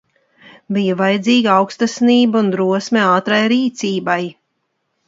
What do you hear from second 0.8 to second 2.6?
vajadzīga aukstasinība un